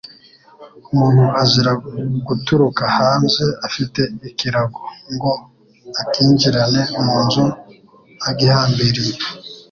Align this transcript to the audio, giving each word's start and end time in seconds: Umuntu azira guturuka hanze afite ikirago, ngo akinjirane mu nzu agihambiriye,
Umuntu 0.91 1.23
azira 1.41 1.71
guturuka 2.27 2.83
hanze 2.97 3.43
afite 3.67 4.01
ikirago, 4.29 4.81
ngo 5.13 5.31
akinjirane 6.01 6.81
mu 7.03 7.15
nzu 7.25 7.43
agihambiriye, 8.29 9.15